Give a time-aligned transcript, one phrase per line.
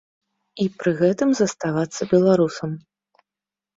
[0.63, 2.71] І пры гэтым заставацца беларусам.